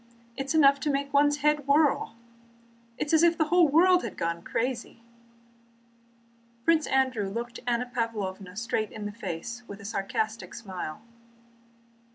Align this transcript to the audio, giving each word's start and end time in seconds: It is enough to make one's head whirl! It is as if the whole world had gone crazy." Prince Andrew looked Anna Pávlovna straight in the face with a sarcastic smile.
It 0.35 0.45
is 0.47 0.55
enough 0.55 0.79
to 0.79 0.89
make 0.89 1.13
one's 1.13 1.37
head 1.45 1.67
whirl! 1.67 2.15
It 2.97 3.05
is 3.05 3.13
as 3.13 3.21
if 3.21 3.37
the 3.37 3.49
whole 3.49 3.67
world 3.67 4.01
had 4.01 4.17
gone 4.17 4.41
crazy." 4.41 5.03
Prince 6.65 6.87
Andrew 6.87 7.29
looked 7.29 7.59
Anna 7.67 7.85
Pávlovna 7.85 8.57
straight 8.57 8.91
in 8.91 9.05
the 9.05 9.11
face 9.11 9.61
with 9.67 9.79
a 9.79 9.85
sarcastic 9.85 10.55
smile. 10.55 11.03